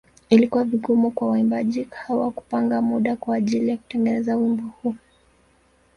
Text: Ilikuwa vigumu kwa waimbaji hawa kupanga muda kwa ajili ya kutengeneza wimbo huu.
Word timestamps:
Ilikuwa 0.29 0.63
vigumu 0.63 1.11
kwa 1.11 1.27
waimbaji 1.27 1.87
hawa 1.91 2.31
kupanga 2.31 2.81
muda 2.81 3.15
kwa 3.15 3.35
ajili 3.35 3.69
ya 3.69 3.77
kutengeneza 3.77 4.35
wimbo 4.35 4.63
huu. 4.83 4.95